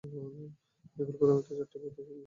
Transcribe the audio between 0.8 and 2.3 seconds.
এগুলি প্রধানত চারটি বৈদিক সংহিতা।